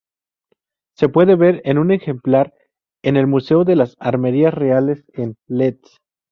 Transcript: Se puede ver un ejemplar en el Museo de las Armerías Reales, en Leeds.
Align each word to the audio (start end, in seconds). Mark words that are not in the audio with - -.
Se 0.97 1.09
puede 1.09 1.35
ver 1.35 1.61
un 1.77 1.91
ejemplar 1.91 2.55
en 3.03 3.17
el 3.17 3.27
Museo 3.27 3.65
de 3.65 3.75
las 3.75 3.95
Armerías 3.99 4.51
Reales, 4.51 5.05
en 5.13 5.35
Leeds. 5.47 5.99